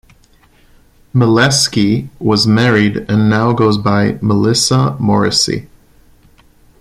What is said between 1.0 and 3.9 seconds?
Mileski was married and now goes